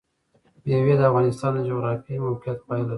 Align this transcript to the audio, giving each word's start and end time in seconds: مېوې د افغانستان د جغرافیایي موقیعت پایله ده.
مېوې 0.65 0.93
د 0.97 1.01
افغانستان 1.09 1.51
د 1.55 1.59
جغرافیایي 1.69 2.23
موقیعت 2.25 2.59
پایله 2.67 2.85
ده. 2.87 2.89